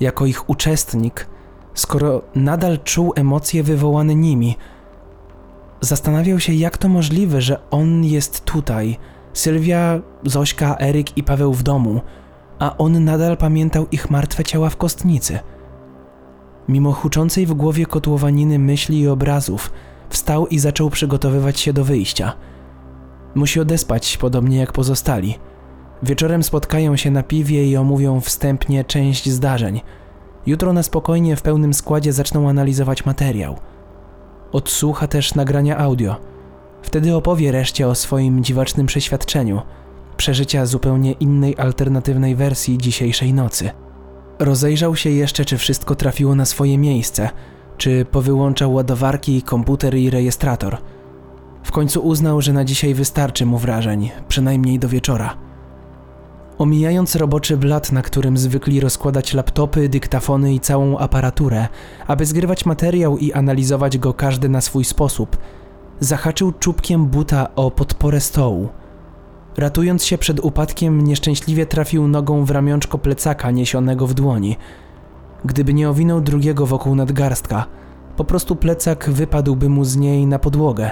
jako 0.00 0.26
ich 0.26 0.50
uczestnik, 0.50 1.26
skoro 1.74 2.22
nadal 2.34 2.78
czuł 2.78 3.12
emocje 3.16 3.62
wywołane 3.62 4.14
nimi, 4.14 4.56
zastanawiał 5.80 6.40
się, 6.40 6.52
jak 6.52 6.78
to 6.78 6.88
możliwe, 6.88 7.40
że 7.40 7.70
on 7.70 8.04
jest 8.04 8.44
tutaj, 8.44 8.98
Sylwia, 9.32 10.00
Zośka, 10.24 10.76
Eryk 10.78 11.16
i 11.18 11.22
Paweł 11.22 11.52
w 11.52 11.62
domu, 11.62 12.00
a 12.58 12.76
on 12.76 13.04
nadal 13.04 13.36
pamiętał 13.36 13.86
ich 13.92 14.10
martwe 14.10 14.44
ciała 14.44 14.70
w 14.70 14.76
kostnicy. 14.76 15.38
Mimo 16.68 16.92
huczącej 16.92 17.46
w 17.46 17.54
głowie 17.54 17.86
kotłowaniny 17.86 18.58
myśli 18.58 19.00
i 19.00 19.08
obrazów, 19.08 19.72
wstał 20.08 20.46
i 20.46 20.58
zaczął 20.58 20.90
przygotowywać 20.90 21.60
się 21.60 21.72
do 21.72 21.84
wyjścia. 21.84 22.32
Musi 23.34 23.60
odespać, 23.60 24.16
podobnie 24.16 24.56
jak 24.56 24.72
pozostali. 24.72 25.38
Wieczorem 26.02 26.42
spotkają 26.42 26.96
się 26.96 27.10
na 27.10 27.22
piwie 27.22 27.66
i 27.66 27.76
omówią 27.76 28.20
wstępnie 28.20 28.84
część 28.84 29.30
zdarzeń. 29.30 29.80
Jutro 30.46 30.72
na 30.72 30.82
spokojnie 30.82 31.36
w 31.36 31.42
pełnym 31.42 31.74
składzie 31.74 32.12
zaczną 32.12 32.48
analizować 32.48 33.06
materiał. 33.06 33.56
Odsłucha 34.52 35.06
też 35.06 35.34
nagrania 35.34 35.78
audio. 35.78 36.16
Wtedy 36.82 37.14
opowie 37.14 37.52
reszcie 37.52 37.88
o 37.88 37.94
swoim 37.94 38.44
dziwacznym 38.44 38.86
przeświadczeniu, 38.86 39.62
przeżycia 40.16 40.66
zupełnie 40.66 41.12
innej 41.12 41.54
alternatywnej 41.58 42.34
wersji 42.34 42.78
dzisiejszej 42.78 43.34
nocy. 43.34 43.70
Rozejrzał 44.38 44.96
się 44.96 45.10
jeszcze, 45.10 45.44
czy 45.44 45.58
wszystko 45.58 45.94
trafiło 45.94 46.34
na 46.34 46.44
swoje 46.44 46.78
miejsce, 46.78 47.30
czy 47.76 48.04
powyłączał 48.04 48.74
ładowarki, 48.74 49.42
komputer 49.42 49.94
i 49.94 50.10
rejestrator. 50.10 50.76
W 51.62 51.72
końcu 51.72 52.00
uznał, 52.00 52.40
że 52.40 52.52
na 52.52 52.64
dzisiaj 52.64 52.94
wystarczy 52.94 53.46
mu 53.46 53.58
wrażeń, 53.58 54.10
przynajmniej 54.28 54.78
do 54.78 54.88
wieczora. 54.88 55.36
Omijając 56.58 57.16
roboczy 57.16 57.56
blat, 57.56 57.92
na 57.92 58.02
którym 58.02 58.36
zwykli 58.38 58.80
rozkładać 58.80 59.34
laptopy, 59.34 59.88
dyktafony 59.88 60.54
i 60.54 60.60
całą 60.60 60.98
aparaturę, 60.98 61.68
aby 62.06 62.26
zgrywać 62.26 62.66
materiał 62.66 63.18
i 63.18 63.32
analizować 63.32 63.98
go 63.98 64.14
każdy 64.14 64.48
na 64.48 64.60
swój 64.60 64.84
sposób, 64.84 65.36
zahaczył 66.00 66.52
czubkiem 66.52 67.06
buta 67.06 67.54
o 67.54 67.70
podporę 67.70 68.20
stołu. 68.20 68.68
Ratując 69.56 70.04
się 70.04 70.18
przed 70.18 70.40
upadkiem, 70.40 71.04
nieszczęśliwie 71.04 71.66
trafił 71.66 72.08
nogą 72.08 72.44
w 72.44 72.50
ramionczko 72.50 72.98
plecaka 72.98 73.50
niesionego 73.50 74.06
w 74.06 74.14
dłoni. 74.14 74.56
Gdyby 75.44 75.74
nie 75.74 75.90
owinął 75.90 76.20
drugiego 76.20 76.66
wokół 76.66 76.94
nadgarstka, 76.94 77.66
po 78.16 78.24
prostu 78.24 78.56
plecak 78.56 79.10
wypadłby 79.10 79.68
mu 79.68 79.84
z 79.84 79.96
niej 79.96 80.26
na 80.26 80.38
podłogę. 80.38 80.90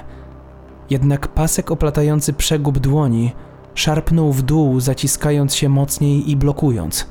Jednak 0.90 1.28
pasek 1.28 1.70
oplatający 1.70 2.32
przegub 2.32 2.78
dłoni 2.78 3.32
szarpnął 3.74 4.32
w 4.32 4.42
dół, 4.42 4.80
zaciskając 4.80 5.54
się 5.54 5.68
mocniej 5.68 6.30
i 6.30 6.36
blokując. 6.36 7.08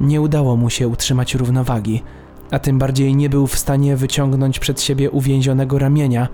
Nie 0.00 0.20
udało 0.20 0.56
mu 0.56 0.70
się 0.70 0.88
utrzymać 0.88 1.34
równowagi, 1.34 2.02
a 2.50 2.58
tym 2.58 2.78
bardziej 2.78 3.16
nie 3.16 3.28
był 3.28 3.46
w 3.46 3.58
stanie 3.58 3.96
wyciągnąć 3.96 4.58
przed 4.58 4.80
siebie 4.80 5.10
uwięzionego 5.10 5.78
ramienia, 5.78 6.28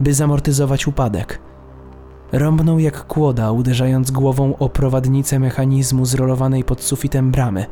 by 0.00 0.14
zamortyzować 0.14 0.86
upadek. 0.86 1.40
Rąbnął 2.34 2.78
jak 2.78 3.06
kłoda, 3.06 3.52
uderzając 3.52 4.10
głową 4.10 4.56
o 4.58 4.68
prowadnicę 4.68 5.38
mechanizmu 5.38 6.06
zrolowanej 6.06 6.64
pod 6.64 6.82
sufitem 6.82 7.30
bramy. 7.30 7.66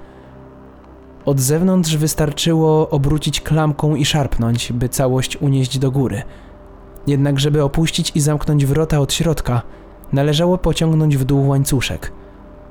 Od 1.24 1.40
zewnątrz 1.40 1.96
wystarczyło 1.96 2.90
obrócić 2.90 3.40
klamką 3.40 3.94
i 3.94 4.04
szarpnąć, 4.04 4.72
by 4.72 4.88
całość 4.88 5.36
unieść 5.36 5.78
do 5.78 5.90
góry. 5.90 6.22
Jednak, 7.06 7.40
żeby 7.40 7.62
opuścić 7.62 8.12
i 8.14 8.20
zamknąć 8.20 8.66
wrota 8.66 9.00
od 9.00 9.12
środka, 9.12 9.62
należało 10.12 10.58
pociągnąć 10.58 11.16
w 11.16 11.24
dół 11.24 11.48
łańcuszek. 11.48 12.12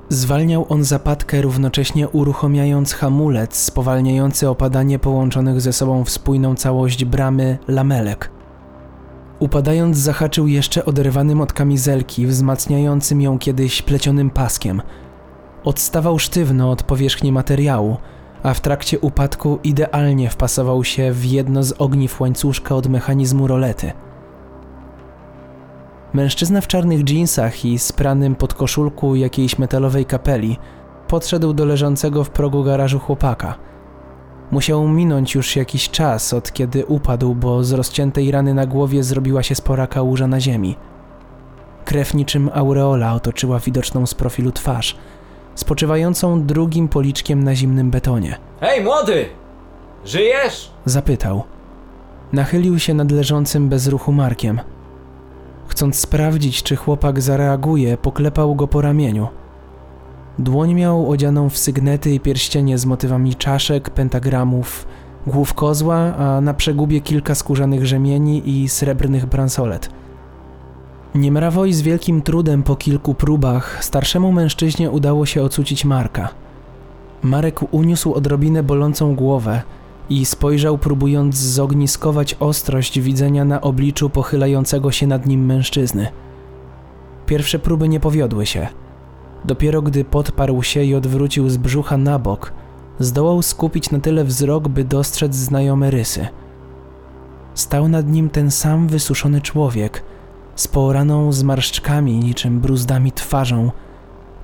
Zwalniał 0.10 0.66
on 0.70 0.84
zapadkę, 0.84 1.42
równocześnie 1.42 2.10
uruchamiając 2.10 2.94
hamulec 2.94 3.56
spowalniający 3.56 4.50
opadanie 4.50 5.00
połączonych 5.00 5.62
ze 5.62 5.74
sobą 5.74 6.04
w 6.04 6.10
spójną 6.10 6.56
całość 6.56 7.06
bramy 7.06 7.58
lamelek. 7.68 8.41
Upadając 9.42 9.98
zahaczył 9.98 10.48
jeszcze 10.48 10.86
oderwanym 10.86 11.42
od 11.42 11.54
kamizelki, 11.54 12.28
wzmacniającym 12.28 13.22
ją 13.22 13.40
kiedyś 13.40 13.82
plecionym 13.82 14.30
paskiem. 14.30 14.82
Odstawał 15.64 16.20
sztywno 16.20 16.72
od 16.72 16.84
powierzchni 16.84 17.32
materiału, 17.32 17.98
a 18.44 18.54
w 18.54 18.62
trakcie 18.62 19.00
upadku 19.00 19.60
idealnie 19.64 20.30
wpasował 20.30 20.84
się 20.84 21.12
w 21.12 21.26
jedno 21.26 21.64
z 21.64 21.74
ogniw 21.82 22.22
łańcuszka 22.22 22.76
od 22.76 22.88
mechanizmu 22.88 23.48
rolety. 23.48 23.92
Mężczyzna 26.14 26.62
w 26.62 26.68
czarnych 26.68 27.04
dżinsach 27.04 27.66
i 27.66 27.80
spranym 27.80 28.36
podkoszulku 28.36 29.16
jakiejś 29.16 29.60
metalowej 29.60 30.06
kapeli 30.06 30.58
podszedł 31.08 31.54
do 31.54 31.66
leżącego 31.66 32.24
w 32.24 32.30
progu 32.30 32.64
garażu 32.64 33.00
chłopaka. 33.00 33.71
Musiał 34.52 34.88
minąć 34.88 35.36
już 35.36 35.56
jakiś 35.56 35.90
czas 35.90 36.34
od 36.34 36.52
kiedy 36.54 36.86
upadł, 36.86 37.36
bo 37.36 37.64
z 37.64 37.72
rozciętej 37.72 38.32
rany 38.32 38.54
na 38.54 38.66
głowie 38.66 39.04
zrobiła 39.04 39.44
się 39.44 39.56
spora 39.56 39.88
kałuża 39.88 40.28
na 40.28 40.40
ziemi. 40.40 40.76
Krew 41.86 42.14
niczym 42.14 42.50
aureola 42.54 43.14
otoczyła 43.14 43.60
widoczną 43.60 44.06
z 44.06 44.14
profilu 44.14 44.52
twarz, 44.52 44.98
spoczywającą 45.56 46.46
drugim 46.46 46.88
policzkiem 46.88 47.44
na 47.44 47.56
zimnym 47.56 47.92
betonie. 47.92 48.38
Hej, 48.60 48.84
młody! 48.84 49.26
Żyjesz? 50.06 50.72
Zapytał. 50.86 51.44
Nachylił 52.34 52.80
się 52.80 52.94
nad 52.94 53.12
leżącym 53.12 53.70
bez 53.70 53.88
ruchu 53.88 54.12
Markiem. 54.12 54.60
Chcąc 55.68 56.00
sprawdzić, 56.00 56.64
czy 56.64 56.76
chłopak 56.76 57.22
zareaguje, 57.22 57.98
poklepał 57.98 58.56
go 58.56 58.68
po 58.68 58.82
ramieniu. 58.82 59.28
Dłoń 60.40 60.74
miał 60.74 61.10
odzianą 61.10 61.50
w 61.50 61.58
sygnety 61.58 62.14
i 62.14 62.20
pierścienie 62.20 62.78
z 62.78 62.86
motywami 62.86 63.36
czaszek, 63.36 63.90
pentagramów, 63.90 64.88
głów 65.28 65.54
kozła, 65.54 65.98
a 65.98 66.42
na 66.42 66.54
przegubie 66.54 67.02
kilka 67.02 67.36
skórzanych 67.36 67.86
rzemieni 67.86 68.50
i 68.50 68.70
srebrnych 68.70 69.26
bransolet. 69.26 69.90
Niemrawo 71.16 71.66
i 71.66 71.74
z 71.74 71.82
wielkim 71.82 72.22
trudem 72.22 72.64
po 72.64 72.76
kilku 72.76 73.14
próbach 73.14 73.84
starszemu 73.84 74.32
mężczyźnie 74.32 74.92
udało 74.92 75.26
się 75.26 75.44
ocucić 75.44 75.86
Marka. 75.86 76.30
Marek 77.24 77.74
uniósł 77.74 78.14
odrobinę 78.14 78.64
bolącą 78.64 79.16
głowę 79.16 79.62
i 80.10 80.26
spojrzał, 80.26 80.78
próbując 80.78 81.36
zogniskować 81.36 82.36
ostrość 82.40 83.00
widzenia 83.00 83.46
na 83.46 83.62
obliczu 83.62 84.10
pochylającego 84.10 84.92
się 84.92 85.08
nad 85.08 85.26
nim 85.26 85.46
mężczyzny. 85.46 86.08
Pierwsze 87.26 87.60
próby 87.60 87.90
nie 87.90 88.00
powiodły 88.00 88.46
się. 88.46 88.68
Dopiero 89.46 89.82
gdy 89.82 90.04
podparł 90.04 90.64
się 90.64 90.84
i 90.84 90.96
odwrócił 90.96 91.50
z 91.50 91.58
brzucha 91.58 91.98
na 91.98 92.20
bok, 92.20 92.54
zdołał 93.00 93.42
skupić 93.42 93.92
na 93.92 94.00
tyle 94.00 94.24
wzrok, 94.24 94.68
by 94.68 94.84
dostrzec 94.84 95.36
znajome 95.36 95.92
rysy. 95.92 96.28
Stał 97.54 97.88
nad 97.88 98.10
nim 98.10 98.30
ten 98.30 98.52
sam 98.52 98.88
wysuszony 98.88 99.42
człowiek, 99.42 100.04
z 100.56 100.68
poraną 100.68 101.32
zmarszczkami 101.32 102.20
niczym 102.20 102.60
bruzdami 102.60 103.12
twarzą, 103.12 103.72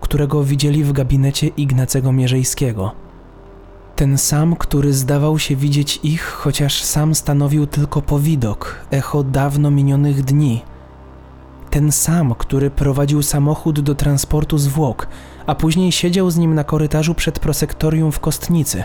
którego 0.02 0.44
widzieli 0.44 0.84
w 0.84 0.92
gabinecie 0.92 1.48
Ignacego 1.48 2.12
Mierzejskiego. 2.12 2.92
Ten 3.96 4.18
sam, 4.18 4.56
który 4.56 4.94
zdawał 4.94 5.40
się 5.40 5.56
widzieć 5.56 6.00
ich, 6.04 6.24
chociaż 6.24 6.84
sam 6.84 7.16
stanowił 7.16 7.68
tylko 7.68 8.02
powidok, 8.02 8.86
echo 8.92 9.24
dawno 9.24 9.72
minionych 9.72 10.24
dni. 10.24 10.62
Ten 11.70 11.92
sam, 11.92 12.36
który 12.36 12.70
prowadził 12.70 13.22
samochód 13.22 13.80
do 13.80 13.96
transportu 13.96 14.58
zwłok, 14.58 15.08
a 15.46 15.56
później 15.56 15.92
siedział 15.92 16.32
z 16.32 16.38
nim 16.38 16.56
na 16.56 16.64
korytarzu 16.64 17.16
przed 17.16 17.40
prosektorium 17.40 18.12
w 18.12 18.20
Kostnicy. 18.20 18.84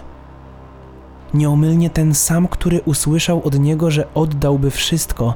Nieomylnie 1.34 1.90
ten 1.90 2.14
sam, 2.14 2.48
który 2.48 2.80
usłyszał 2.80 3.42
od 3.44 3.58
niego, 3.58 3.90
że 3.90 4.14
oddałby 4.14 4.70
wszystko, 4.70 5.34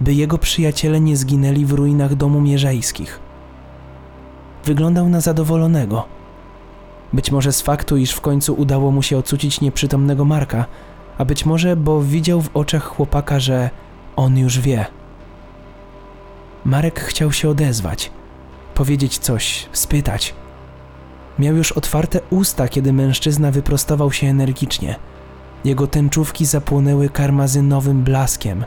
by 0.00 0.14
jego 0.14 0.38
przyjaciele 0.38 1.00
nie 1.00 1.16
zginęli 1.16 1.64
w 1.64 1.72
ruinach 1.72 2.14
domu 2.14 2.40
Mierzejskich. 2.40 3.20
Wyglądał 4.64 5.08
na 5.08 5.20
zadowolonego. 5.20 6.04
Być 7.12 7.30
może 7.30 7.52
z 7.52 7.62
faktu, 7.62 7.96
iż 7.96 8.12
w 8.12 8.20
końcu 8.20 8.54
udało 8.54 8.90
mu 8.90 9.02
się 9.02 9.18
ocucić 9.18 9.60
nieprzytomnego 9.60 10.24
Marka, 10.24 10.64
a 11.18 11.24
być 11.24 11.46
może, 11.46 11.76
bo 11.76 12.02
widział 12.02 12.40
w 12.40 12.56
oczach 12.56 12.84
chłopaka, 12.84 13.40
że 13.40 13.70
on 14.16 14.38
już 14.38 14.60
wie. 14.60 14.86
Marek 16.64 17.00
chciał 17.00 17.32
się 17.32 17.48
odezwać, 17.48 18.10
powiedzieć 18.74 19.18
coś, 19.18 19.68
spytać. 19.72 20.34
Miał 21.38 21.56
już 21.56 21.72
otwarte 21.72 22.20
usta, 22.30 22.68
kiedy 22.68 22.92
mężczyzna 22.92 23.50
wyprostował 23.50 24.12
się 24.12 24.26
energicznie. 24.26 24.96
Jego 25.64 25.86
tęczówki 25.86 26.46
zapłonęły 26.46 27.08
karmazynowym 27.08 28.02
blaskiem. 28.02 28.64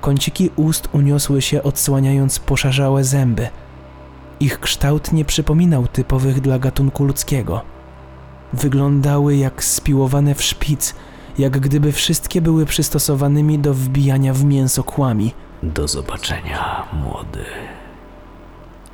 Kąciki 0.00 0.50
ust 0.56 0.88
uniosły 0.92 1.42
się, 1.42 1.62
odsłaniając 1.62 2.38
poszarzałe 2.38 3.04
zęby. 3.04 3.48
Ich 4.40 4.60
kształt 4.60 5.12
nie 5.12 5.24
przypominał 5.24 5.86
typowych 5.86 6.40
dla 6.40 6.58
gatunku 6.58 7.04
ludzkiego. 7.04 7.62
Wyglądały 8.52 9.36
jak 9.36 9.64
spiłowane 9.64 10.34
w 10.34 10.42
szpic, 10.42 10.94
jak 11.38 11.58
gdyby 11.60 11.92
wszystkie 11.92 12.40
były 12.40 12.66
przystosowanymi 12.66 13.58
do 13.58 13.74
wbijania 13.74 14.34
w 14.34 14.44
mięso 14.44 14.84
kłami. 14.84 15.34
Do 15.62 15.88
zobaczenia, 15.88 16.86
młody. 16.92 17.44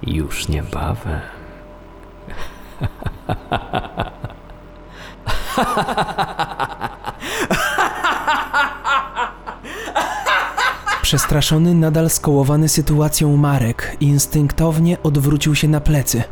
Już 0.02 0.48
niebawem. 0.48 1.20
Przestraszony, 11.02 11.74
nadal 11.74 12.10
skołowany 12.10 12.68
sytuacją 12.68 13.36
Marek 13.36 13.96
instynktownie 14.00 15.02
odwrócił 15.02 15.54
się 15.54 15.68
na 15.68 15.80
plecy, 15.80 16.22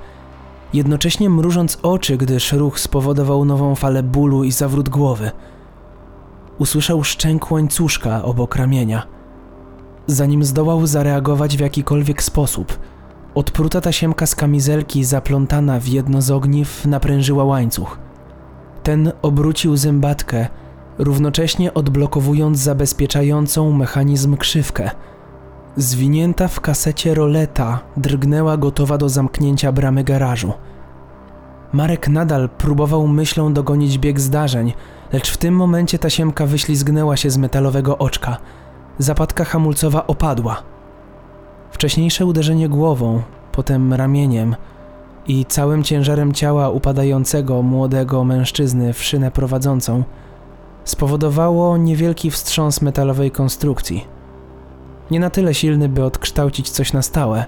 jednocześnie 0.72 1.30
mrużąc 1.30 1.78
oczy, 1.82 2.16
gdyż 2.16 2.52
ruch 2.52 2.80
spowodował 2.80 3.44
nową 3.44 3.74
falę 3.74 4.02
bólu 4.02 4.44
i 4.44 4.52
zawrót 4.52 4.88
głowy. 4.88 5.30
Usłyszał 6.60 7.04
szczęk 7.04 7.50
łańcuszka 7.50 8.22
obok 8.22 8.56
ramienia. 8.56 9.02
Zanim 10.06 10.44
zdołał 10.44 10.86
zareagować 10.86 11.56
w 11.56 11.60
jakikolwiek 11.60 12.22
sposób, 12.22 12.78
odpruta 13.34 13.80
tasiemka 13.80 14.26
z 14.26 14.34
kamizelki 14.34 15.04
zaplątana 15.04 15.80
w 15.80 15.86
jedno 15.86 16.22
z 16.22 16.30
ogniw 16.30 16.86
naprężyła 16.86 17.44
łańcuch. 17.44 17.98
Ten 18.82 19.12
obrócił 19.22 19.76
zębatkę, 19.76 20.48
równocześnie 20.98 21.74
odblokowując 21.74 22.58
zabezpieczającą 22.58 23.72
mechanizm 23.72 24.36
krzywkę. 24.36 24.90
Zwinięta 25.76 26.48
w 26.48 26.60
kasecie 26.60 27.14
roleta 27.14 27.80
drgnęła 27.96 28.56
gotowa 28.56 28.98
do 28.98 29.08
zamknięcia 29.08 29.72
bramy 29.72 30.04
garażu. 30.04 30.52
Marek 31.72 32.08
nadal 32.08 32.48
próbował 32.48 33.06
myślą 33.06 33.52
dogonić 33.52 33.98
bieg 33.98 34.20
zdarzeń, 34.20 34.72
lecz 35.12 35.30
w 35.30 35.36
tym 35.36 35.54
momencie 35.54 35.98
tasiemka 35.98 36.46
wyślizgnęła 36.46 37.16
się 37.16 37.30
z 37.30 37.36
metalowego 37.36 37.98
oczka. 37.98 38.36
Zapadka 38.98 39.44
hamulcowa 39.44 40.06
opadła. 40.06 40.62
Wcześniejsze 41.70 42.26
uderzenie 42.26 42.68
głową, 42.68 43.22
potem 43.52 43.94
ramieniem 43.94 44.56
i 45.26 45.46
całym 45.46 45.82
ciężarem 45.82 46.32
ciała 46.32 46.70
upadającego 46.70 47.62
młodego 47.62 48.24
mężczyzny 48.24 48.92
w 48.92 49.02
szynę 49.02 49.30
prowadzącą 49.30 50.04
spowodowało 50.84 51.76
niewielki 51.76 52.30
wstrząs 52.30 52.82
metalowej 52.82 53.30
konstrukcji. 53.30 54.04
Nie 55.10 55.20
na 55.20 55.30
tyle 55.30 55.54
silny, 55.54 55.88
by 55.88 56.04
odkształcić 56.04 56.70
coś 56.70 56.92
na 56.92 57.02
stałe, 57.02 57.44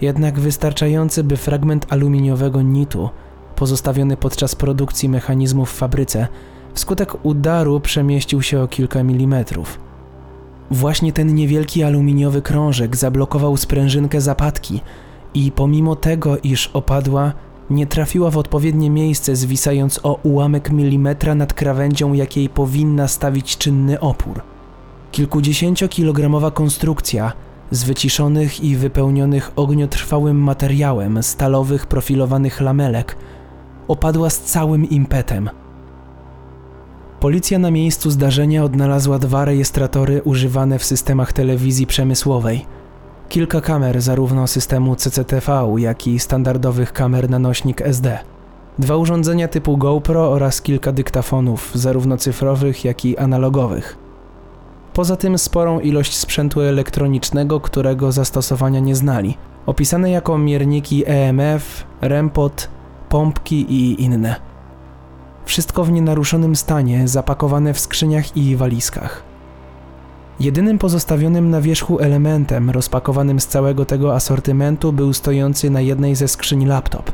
jednak 0.00 0.40
wystarczający, 0.40 1.24
by 1.24 1.36
fragment 1.36 1.86
aluminiowego 1.92 2.62
nitu, 2.62 3.10
pozostawiony 3.56 4.16
podczas 4.16 4.54
produkcji 4.54 5.08
mechanizmów 5.08 5.70
w 5.70 5.76
fabryce, 5.76 6.28
wskutek 6.74 7.24
udaru 7.24 7.80
przemieścił 7.80 8.42
się 8.42 8.60
o 8.60 8.68
kilka 8.68 9.02
milimetrów. 9.02 9.78
Właśnie 10.70 11.12
ten 11.12 11.34
niewielki 11.34 11.82
aluminiowy 11.82 12.42
krążek 12.42 12.96
zablokował 12.96 13.56
sprężynkę 13.56 14.20
zapadki 14.20 14.80
i 15.34 15.52
pomimo 15.52 15.96
tego, 15.96 16.38
iż 16.38 16.66
opadła, 16.66 17.32
nie 17.70 17.86
trafiła 17.86 18.30
w 18.30 18.38
odpowiednie 18.38 18.90
miejsce, 18.90 19.36
zwisając 19.36 20.00
o 20.02 20.18
ułamek 20.22 20.70
milimetra 20.70 21.34
nad 21.34 21.54
krawędzią, 21.54 22.12
jakiej 22.12 22.48
powinna 22.48 23.08
stawić 23.08 23.58
czynny 23.58 24.00
opór. 24.00 24.40
Kilkudziesięciokilogramowa 25.12 26.50
konstrukcja 26.50 27.32
z 27.70 27.84
wyciszonych 27.84 28.60
i 28.60 28.76
wypełnionych 28.76 29.52
ogniotrwałym 29.56 30.36
materiałem 30.42 31.22
stalowych 31.22 31.86
profilowanych 31.86 32.60
lamelek 32.60 33.16
opadła 33.88 34.30
z 34.30 34.40
całym 34.40 34.90
impetem. 34.90 35.50
Policja 37.24 37.58
na 37.58 37.70
miejscu 37.70 38.10
zdarzenia 38.10 38.64
odnalazła 38.64 39.18
dwa 39.18 39.44
rejestratory 39.44 40.22
używane 40.22 40.78
w 40.78 40.84
systemach 40.84 41.32
telewizji 41.32 41.86
przemysłowej. 41.86 42.66
Kilka 43.28 43.60
kamer 43.60 44.02
zarówno 44.02 44.46
systemu 44.46 44.96
CCTV, 44.96 45.74
jak 45.78 46.06
i 46.06 46.18
standardowych 46.18 46.92
kamer 46.92 47.30
na 47.30 47.38
nośnik 47.38 47.82
SD. 47.82 48.18
Dwa 48.78 48.96
urządzenia 48.96 49.48
typu 49.48 49.76
GoPro 49.76 50.32
oraz 50.32 50.62
kilka 50.62 50.92
dyktafonów, 50.92 51.70
zarówno 51.74 52.16
cyfrowych, 52.16 52.84
jak 52.84 53.04
i 53.04 53.18
analogowych. 53.18 53.98
Poza 54.92 55.16
tym 55.16 55.38
sporą 55.38 55.80
ilość 55.80 56.16
sprzętu 56.16 56.60
elektronicznego, 56.60 57.60
którego 57.60 58.12
zastosowania 58.12 58.80
nie 58.80 58.96
znali, 58.96 59.36
opisane 59.66 60.10
jako 60.10 60.38
mierniki 60.38 61.04
EMF, 61.06 61.84
REMPOT, 62.00 62.68
pompki 63.08 63.72
i 63.72 64.02
inne. 64.02 64.53
Wszystko 65.44 65.84
w 65.84 65.92
nienaruszonym 65.92 66.56
stanie, 66.56 67.08
zapakowane 67.08 67.74
w 67.74 67.80
skrzyniach 67.80 68.36
i 68.36 68.56
walizkach. 68.56 69.22
Jedynym 70.40 70.78
pozostawionym 70.78 71.50
na 71.50 71.60
wierzchu 71.60 71.98
elementem 71.98 72.70
rozpakowanym 72.70 73.40
z 73.40 73.46
całego 73.46 73.84
tego 73.84 74.14
asortymentu 74.14 74.92
był 74.92 75.12
stojący 75.12 75.70
na 75.70 75.80
jednej 75.80 76.14
ze 76.14 76.28
skrzyni 76.28 76.66
laptop. 76.66 77.12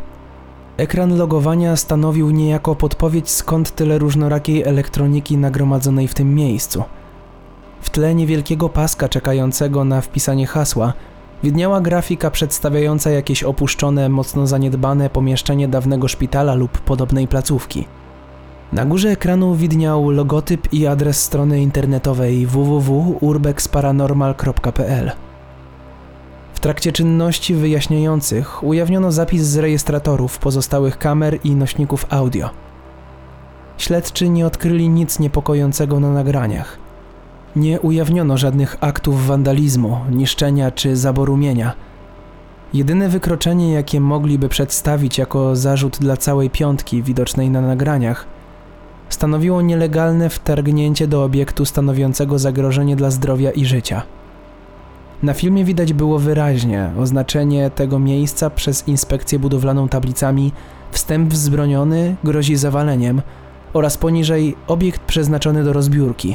Ekran 0.76 1.16
logowania 1.16 1.76
stanowił 1.76 2.30
niejako 2.30 2.76
podpowiedź 2.76 3.30
skąd 3.30 3.74
tyle 3.74 3.98
różnorakiej 3.98 4.62
elektroniki 4.62 5.36
nagromadzonej 5.36 6.08
w 6.08 6.14
tym 6.14 6.34
miejscu. 6.34 6.84
W 7.80 7.90
tle 7.90 8.14
niewielkiego 8.14 8.68
paska 8.68 9.08
czekającego 9.08 9.84
na 9.84 10.00
wpisanie 10.00 10.46
hasła 10.46 10.92
widniała 11.42 11.80
grafika 11.80 12.30
przedstawiająca 12.30 13.10
jakieś 13.10 13.42
opuszczone, 13.42 14.08
mocno 14.08 14.46
zaniedbane 14.46 15.10
pomieszczenie 15.10 15.68
dawnego 15.68 16.08
szpitala 16.08 16.54
lub 16.54 16.78
podobnej 16.78 17.28
placówki. 17.28 17.86
Na 18.72 18.84
górze 18.84 19.10
ekranu 19.10 19.54
widniał 19.54 20.10
logotyp 20.10 20.72
i 20.72 20.86
adres 20.86 21.22
strony 21.22 21.62
internetowej 21.62 22.46
www.urbexparanormal.pl. 22.46 25.12
W 26.54 26.60
trakcie 26.60 26.92
czynności 26.92 27.54
wyjaśniających 27.54 28.62
ujawniono 28.62 29.12
zapis 29.12 29.42
z 29.42 29.56
rejestratorów 29.56 30.38
pozostałych 30.38 30.98
kamer 30.98 31.38
i 31.44 31.54
nośników 31.54 32.06
audio. 32.10 32.50
Śledczy 33.78 34.28
nie 34.28 34.46
odkryli 34.46 34.88
nic 34.88 35.18
niepokojącego 35.18 36.00
na 36.00 36.12
nagraniach. 36.12 36.78
Nie 37.56 37.80
ujawniono 37.80 38.38
żadnych 38.38 38.76
aktów 38.80 39.26
wandalizmu, 39.26 39.98
niszczenia 40.10 40.70
czy 40.70 40.96
zaboru 40.96 41.36
mienia. 41.36 41.72
Jedyne 42.74 43.08
wykroczenie, 43.08 43.72
jakie 43.72 44.00
mogliby 44.00 44.48
przedstawić 44.48 45.18
jako 45.18 45.56
zarzut 45.56 45.98
dla 45.98 46.16
całej 46.16 46.50
piątki 46.50 47.02
widocznej 47.02 47.50
na 47.50 47.60
nagraniach, 47.60 48.26
stanowiło 49.10 49.62
nielegalne 49.62 50.30
wtargnięcie 50.30 51.06
do 51.06 51.24
obiektu 51.24 51.64
stanowiącego 51.64 52.38
zagrożenie 52.38 52.96
dla 52.96 53.10
zdrowia 53.10 53.50
i 53.50 53.64
życia. 53.64 54.02
Na 55.22 55.34
filmie 55.34 55.64
widać 55.64 55.92
było 55.92 56.18
wyraźnie 56.18 56.90
oznaczenie 56.98 57.70
tego 57.70 57.98
miejsca 57.98 58.50
przez 58.50 58.88
inspekcję 58.88 59.38
budowlaną 59.38 59.88
tablicami 59.88 60.52
wstęp 60.90 61.32
wzbroniony 61.32 62.16
grozi 62.24 62.56
zawaleniem 62.56 63.22
oraz 63.72 63.96
poniżej 63.96 64.56
obiekt 64.66 65.00
przeznaczony 65.00 65.64
do 65.64 65.72
rozbiórki. 65.72 66.34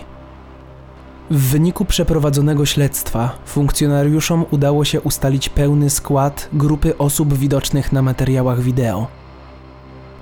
W 1.32 1.38
wyniku 1.38 1.86
przeprowadzonego 1.86 2.66
śledztwa 2.66 3.32
funkcjonariuszom 3.46 4.46
udało 4.52 4.86
się 4.86 5.02
ustalić 5.02 5.50
pełny 5.50 5.90
skład 5.90 6.50
grupy 6.54 6.98
osób 6.98 7.34
widocznych 7.34 7.92
na 7.92 8.02
materiałach 8.02 8.62
wideo. 8.62 9.08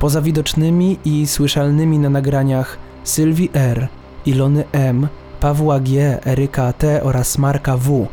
Poza 0.03 0.21
widocznymi 0.21 0.97
i 1.05 1.27
słyszalnymi 1.27 1.99
na 1.99 2.09
nagraniach 2.09 2.77
Sylwii 3.03 3.49
R., 3.53 3.87
Ilony 4.25 4.63
M., 4.71 5.07
Pawła 5.39 5.79
G., 5.79 6.19
Eryka 6.25 6.73
T. 6.73 7.03
oraz 7.03 7.37
Marka 7.37 7.77
W. 7.77 8.07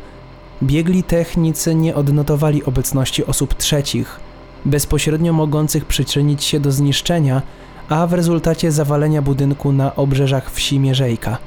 biegli 0.62 1.02
technicy 1.02 1.74
nie 1.74 1.94
odnotowali 1.94 2.64
obecności 2.64 3.26
osób 3.26 3.54
trzecich, 3.54 4.20
bezpośrednio 4.64 5.32
mogących 5.32 5.84
przyczynić 5.84 6.44
się 6.44 6.60
do 6.60 6.72
zniszczenia, 6.72 7.42
a 7.88 8.06
w 8.06 8.12
rezultacie 8.12 8.72
zawalenia 8.72 9.22
budynku 9.22 9.72
na 9.72 9.96
obrzeżach 9.96 10.50
wsi 10.50 10.78
Mierzejka, 10.78 11.38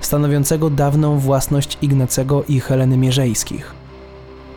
stanowiącego 0.00 0.70
dawną 0.70 1.18
własność 1.18 1.78
Ignacego 1.82 2.44
i 2.48 2.60
Heleny 2.60 2.96
Mierzejskich. 2.96 3.74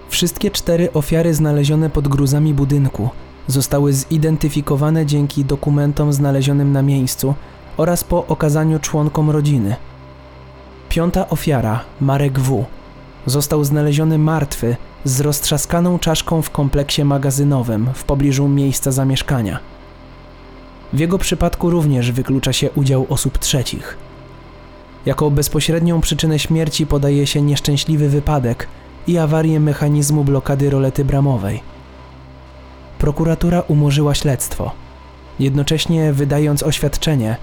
Wszystkie 0.09 0.51
cztery 0.51 0.93
ofiary 0.93 1.33
znalezione 1.33 1.89
pod 1.89 2.07
gruzami 2.07 2.53
budynku 2.53 3.09
zostały 3.47 3.93
zidentyfikowane 3.93 5.05
dzięki 5.05 5.45
dokumentom 5.45 6.13
znalezionym 6.13 6.71
na 6.71 6.81
miejscu 6.81 7.33
oraz 7.77 8.03
po 8.03 8.27
okazaniu 8.27 8.79
członkom 8.79 9.29
rodziny. 9.29 9.75
Piąta 10.89 11.29
ofiara, 11.29 11.79
Marek 12.01 12.39
W., 12.39 12.65
został 13.25 13.63
znaleziony 13.63 14.17
martwy 14.17 14.75
z 15.03 15.21
roztrzaskaną 15.21 15.99
czaszką 15.99 16.41
w 16.41 16.49
kompleksie 16.49 17.03
magazynowym 17.03 17.89
w 17.93 18.03
pobliżu 18.03 18.47
miejsca 18.47 18.91
zamieszkania. 18.91 19.59
W 20.93 20.99
jego 20.99 21.17
przypadku 21.17 21.69
również 21.69 22.11
wyklucza 22.11 22.53
się 22.53 22.71
udział 22.71 23.05
osób 23.09 23.37
trzecich. 23.37 23.97
Jako 25.05 25.31
bezpośrednią 25.31 26.01
przyczynę 26.01 26.39
śmierci 26.39 26.85
podaje 26.85 27.27
się 27.27 27.41
nieszczęśliwy 27.41 28.09
wypadek 28.09 28.67
i 29.07 29.17
awarię 29.17 29.59
mechanizmu 29.59 30.23
blokady 30.23 30.69
rolety 30.69 31.05
bramowej– 31.05 31.61
prokuratura 33.03 33.61
umorzyła 33.61 34.15
śledztwo, 34.15 34.71
jednocześnie 35.39 36.13
wydając 36.13 36.63
oświadczenie, 36.63 37.35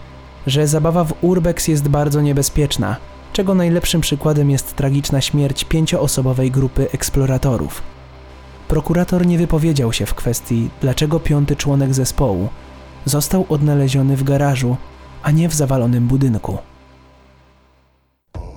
że 0.46 0.66
zabawa 0.66 1.04
w 1.04 1.14
urbex 1.20 1.68
jest 1.68 1.88
bardzo 1.88 2.20
niebezpieczna, 2.20 2.96
czego 3.32 3.54
najlepszym 3.54 4.00
przykładem 4.00 4.50
jest 4.50 4.76
tragiczna 4.76 5.20
śmierć 5.20 5.64
pięcioosobowej 5.64 6.50
grupy 6.50 6.90
eksploratorów. 6.92 7.82
Prokurator 8.68 9.26
nie 9.26 9.38
wypowiedział 9.38 9.92
się 9.92 10.06
w 10.06 10.14
kwestii, 10.14 10.70
dlaczego 10.80 11.20
piąty 11.20 11.56
członek 11.56 11.94
zespołu 11.94 12.48
został 13.04 13.46
odnaleziony 13.48 14.16
w 14.16 14.22
garażu, 14.22 14.76
a 15.22 15.30
nie 15.30 15.48
w 15.48 15.54
zawalonym 15.54 16.06
budynku. 16.06 16.58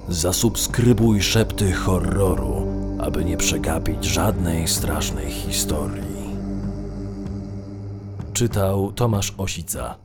Zasubskrybuj 0.07 1.21
szepty 1.21 1.71
horroru, 1.71 2.67
aby 2.99 3.25
nie 3.25 3.37
przegapić 3.37 4.05
żadnej 4.05 4.67
strasznej 4.67 5.31
historii. 5.31 6.12
Czytał 8.33 8.91
Tomasz 8.91 9.33
Osica. 9.37 10.02